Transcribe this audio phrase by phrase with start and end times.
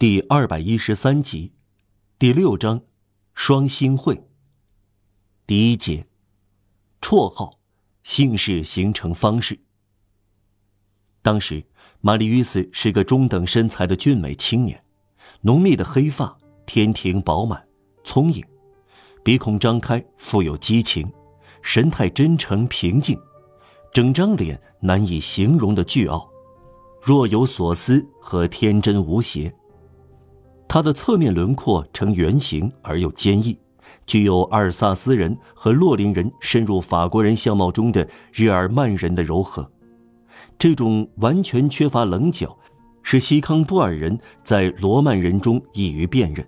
[0.00, 1.50] 第二百一十三集，
[2.20, 2.82] 第六章，
[3.34, 4.28] 双星会。
[5.44, 6.06] 第一节，
[7.00, 7.58] 绰号，
[8.04, 9.58] 姓氏形成方式。
[11.20, 11.64] 当时，
[12.00, 14.84] 玛丽与斯是个中等身材的俊美青年，
[15.40, 17.66] 浓密的黑发，天庭饱满，
[18.04, 18.40] 聪颖，
[19.24, 21.12] 鼻孔张开，富有激情，
[21.60, 23.20] 神态真诚平静，
[23.92, 26.30] 整张脸难以形容的倨傲。
[27.02, 29.52] 若有所思和天真无邪。
[30.68, 33.58] 他的侧面轮廓呈圆形而又坚毅，
[34.06, 39.68] 具有阿尔萨斯人和洛林人深入法国人相貌中的日耳曼人的柔和。
[40.58, 42.56] 这种完全缺乏棱角，
[43.02, 46.46] 使西康布尔人在罗曼人中易于辨认，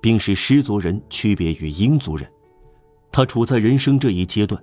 [0.00, 2.30] 并使狮族人区别于英族人。
[3.10, 4.62] 他处在人生这一阶段，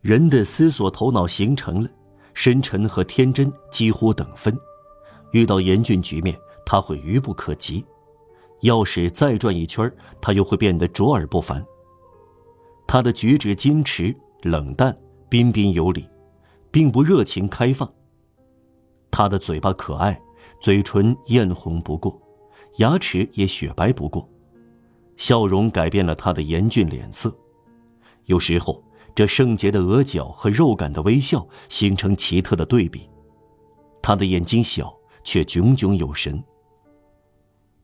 [0.00, 1.90] 人的思索头脑形成了。
[2.32, 4.56] 深沉和天真几乎等分，
[5.32, 6.34] 遇到严峻局面，
[6.70, 7.84] 他会愚不可及；
[8.60, 11.66] 要是再转一圈，他又会变得卓尔不凡。
[12.86, 14.96] 他的举止矜持、冷淡、
[15.28, 16.08] 彬彬有礼，
[16.70, 17.92] 并不热情开放。
[19.10, 20.22] 他的嘴巴可爱，
[20.60, 22.16] 嘴唇艳红不过，
[22.76, 24.28] 牙齿也雪白不过，
[25.16, 27.36] 笑容改变了他的严峻脸色。
[28.26, 28.80] 有时候。
[29.12, 33.10] 这圣洁的额角和肉感的微笑形成奇特的对比，
[34.00, 36.40] 他的眼睛小却炯炯有神。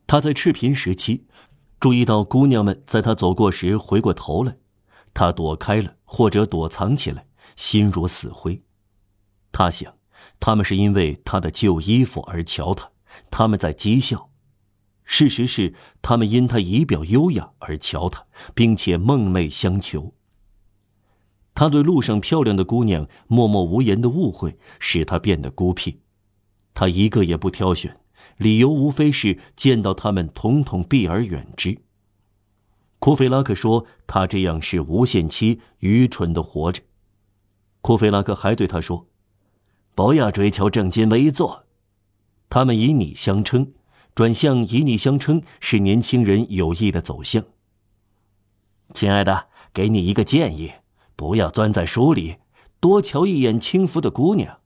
[0.07, 1.25] 他在赤贫时期，
[1.81, 4.57] 注意到姑娘们在他走过时回过头来，
[5.13, 7.27] 他躲开了或者躲藏起来，
[7.57, 8.57] 心如死灰。
[9.51, 9.93] 他想，
[10.39, 12.89] 他们是因为他的旧衣服而瞧他，
[13.29, 14.29] 他们在讥笑。
[15.03, 20.13] 事实是，他们因他仪表优雅而瞧他，并且梦寐相求。
[21.53, 25.99] 他对路上漂亮的姑娘默默无言的误会，使他变得孤僻。
[26.73, 27.99] 他一个也不挑选，
[28.35, 31.79] 理由无非是见到他们，统统避而远之。
[32.99, 36.81] 库菲拉克说：“他这样是无限期愚蠢的活着。”
[37.81, 39.07] 库菲拉克还对他说
[39.95, 41.65] ：“不要追求正襟危坐。”
[42.49, 43.73] 他们以你相称，
[44.15, 47.43] 转向以你相称是年轻人有益的走向。
[48.93, 50.71] 亲爱的，给你一个建议。
[51.15, 52.37] 不要钻在书里，
[52.79, 54.59] 多瞧一眼轻浮的姑娘。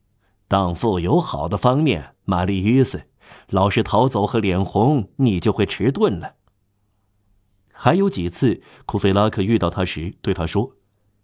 [0.47, 3.07] 荡妇有好的方面，玛丽约斯，
[3.49, 6.35] 老是逃走和脸红，你就会迟钝了。
[7.71, 10.75] 还有几次，库菲拉克遇到他时，对他说：“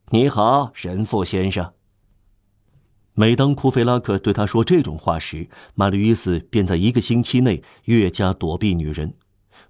[0.09, 1.73] 你好，神父先生。”
[3.13, 9.15] 每当库菲拉克对他说这种话时，玛丽约斯便在一个星期内越加躲避女人，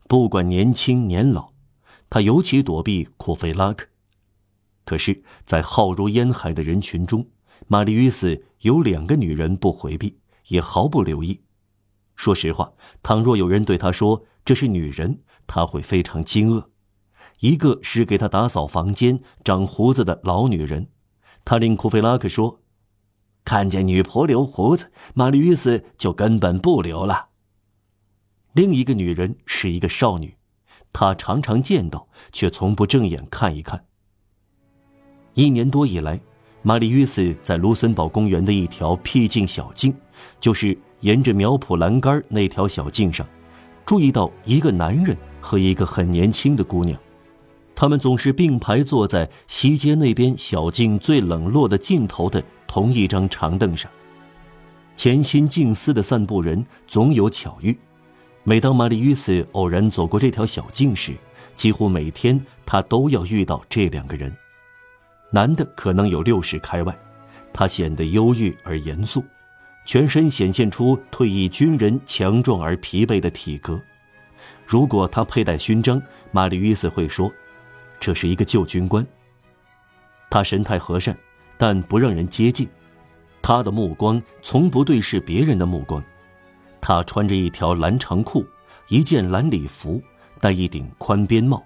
[0.08, 1.54] 不管年轻年老，
[2.10, 3.88] 他尤其躲避库菲拉克。
[4.86, 7.28] 可是，在浩如烟海的人群中，
[7.68, 10.18] 玛丽约斯有两个女人不回避，
[10.48, 11.42] 也毫不留意。
[12.18, 16.66] 说实话，倘若有人对他说这是女人，他会非常惊愕。
[17.40, 20.90] 一个是给他打扫房间、长胡子的老女人，
[21.46, 22.62] 他令库菲拉克说
[23.46, 27.30] ：“看见女仆留胡子，玛丽约斯就根本不留了。”
[28.54, 30.36] 另一个女人是一个少女，
[30.92, 33.86] 他常常见到，却从不正眼看一看。
[35.36, 36.20] 一年多以来，
[36.64, 39.96] 玛丽约斯在卢森堡公园的一条僻静小径，
[40.40, 43.26] 就是沿着苗圃栏杆那条小径上，
[43.86, 47.00] 注意到一个男人和一个很年轻的姑娘，
[47.76, 53.90] 他们总是并排坐在西街那边小径最冷落的尽头的同一张长凳上。
[54.96, 57.78] 潜心静思的散步人总有巧遇，
[58.44, 61.14] 每当玛丽约斯偶然走过这条小径时，
[61.54, 64.36] 几乎每天他都要遇到这两个人。
[65.30, 66.98] 男的可能有六十开外，
[67.54, 69.24] 他显得忧郁而严肃，
[69.88, 73.82] 全身显现出退役军人强壮而疲惫的体格。
[74.66, 76.00] 如果他佩戴勋章，
[76.30, 77.32] 玛丽·约瑟会说
[77.98, 79.08] ：“这是一个旧军官。”
[80.30, 81.18] 他神态和善，
[81.58, 82.68] 但不让人接近。
[83.42, 86.04] 他的目光从不对视别人的目光。
[86.82, 88.46] 他穿着一条蓝长裤，
[88.90, 90.02] 一件蓝礼服，
[90.42, 91.64] 戴一顶宽边帽，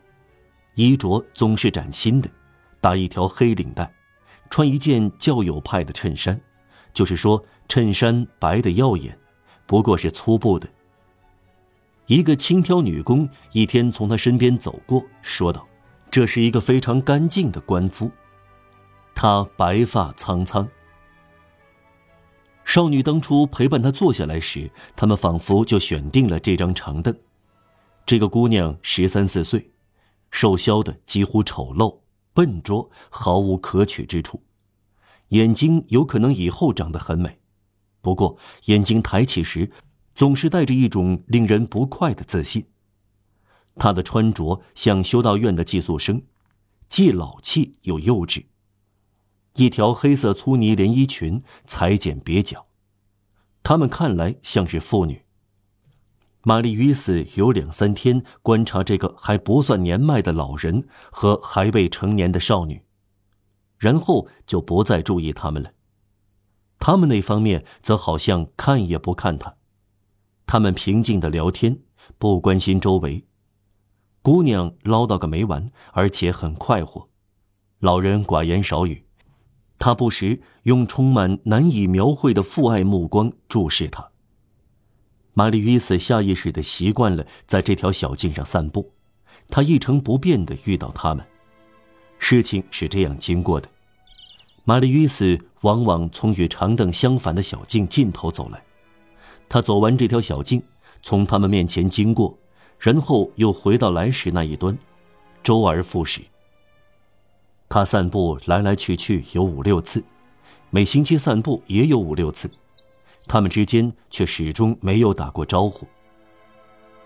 [0.75, 2.29] 衣着总是崭新的。
[2.79, 3.91] 打一条黑领带，
[4.51, 6.39] 穿一件较有派的衬衫，
[6.93, 9.17] 就是说衬衫白的耀眼，
[9.65, 10.67] 不过是粗布的。
[12.07, 15.65] 一个轻佻女工一天从他身边走过，说道
[16.11, 18.11] ：“这是一个非常干净的官夫。”
[19.15, 20.67] 他白发苍苍。
[22.65, 27.15] 少女当初陪伴他坐下来时，他们仿佛就选定了这张长凳。
[28.05, 29.71] 这个姑娘十三四岁，
[30.31, 31.97] 瘦削的几乎丑陋。
[32.33, 34.41] 笨拙，毫无可取之处。
[35.31, 37.39] 眼睛有可能以后长得很美，
[38.01, 39.69] 不过眼睛抬起时，
[40.15, 42.67] 总是带着一种令人不快的自信。
[43.75, 46.21] 他的穿着像修道院的寄宿生，
[46.89, 48.45] 既老气又幼稚。
[49.55, 52.67] 一条黑色粗呢连衣裙，裁剪蹩脚，
[53.63, 55.23] 他们看来像是妇女。
[56.43, 62.83] 玛丽·于斯有两三天观察这个还不算年迈的老人和还未成年的少女，
[63.81, 65.71] 然后就不再注意他们了。
[66.77, 69.55] 他们那方面则好像看也不看他，
[70.45, 71.79] 他们平静的聊天，
[72.19, 73.25] 不关心周围。
[74.21, 77.09] 姑娘唠叨个没完，而且很快活。
[77.79, 79.05] 老人寡言少语。
[79.79, 84.11] 他不时用充满难以描绘的父爱目光注视他。
[85.33, 88.93] 玛丽·约瑟下意识的习惯了在这条小径上散步，
[89.47, 91.25] 他一成不变的遇到他们。
[92.23, 93.68] 事情是这样经过的：
[94.63, 98.63] 玛丽·约斯往往从与长凳相反的小径尽头走来，
[99.50, 100.62] 他走完这条小径，
[101.01, 102.38] 从他们面前经过，
[102.77, 104.77] 然后又回到来时那一端，
[105.44, 106.21] 周而复始。
[107.68, 110.01] 他散步来来去去有五六次，
[110.69, 112.50] 每星期散步也有五六次，
[113.25, 115.88] 他们之间却始终没有打过招呼。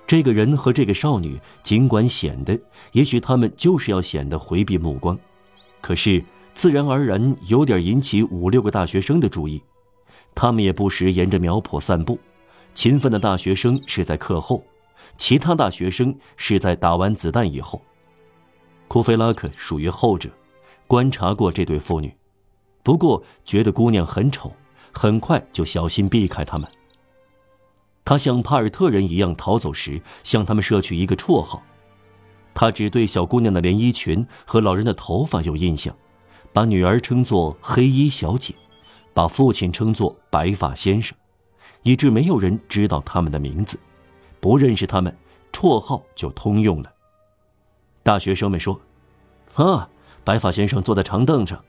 [0.07, 2.59] 这个人和这个少女，尽管显得，
[2.91, 5.17] 也许他们就是要显得回避目光，
[5.81, 6.23] 可是
[6.53, 9.61] 自然而然有点引起五六个大学生的注意。
[10.33, 12.19] 他们也不时沿着苗圃散步，
[12.73, 14.63] 勤奋的大学生是在课后，
[15.17, 17.81] 其他大学生是在打完子弹以后。
[18.87, 20.29] 库菲拉克属于后者。
[20.87, 22.15] 观察过这对父女，
[22.83, 24.53] 不过觉得姑娘很丑，
[24.91, 26.69] 很快就小心避开他们。
[28.05, 31.61] 他像帕尔特人一样逃走时，向他们摄取一个绰号。
[32.53, 35.93] 他只对小姑娘的连衣裙和老人的头发有印象，
[36.53, 38.55] 把女儿称作黑衣小姐，
[39.13, 41.17] 把父亲称作白发先生，
[41.83, 43.77] 以致没有人知道他们的名字，
[44.39, 45.13] 不认识他们，
[45.51, 46.93] 绰号就通用了。
[48.03, 48.79] 大学生们说
[49.55, 49.89] ：“啊。”
[50.23, 51.63] 白发先生坐在长凳上，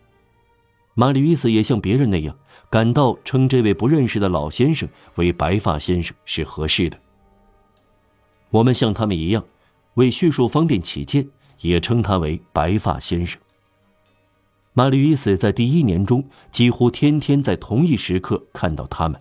[0.98, 2.34] 玛丽·约瑟也像别人那样
[2.70, 6.98] 感到称这位不认识的老先生为白发先生是合适的。
[8.48, 9.44] 我们像他们一样，
[9.94, 11.28] 为叙述方便起见，
[11.60, 13.38] 也称他为白发先生。
[14.72, 19.20] 玛丽·约瑟在第一年中几乎天天在同一时刻看到他们，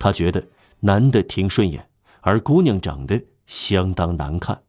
[0.00, 0.44] 他觉得
[0.80, 1.88] 男的挺顺眼，
[2.22, 4.60] 而姑娘长得相当难看。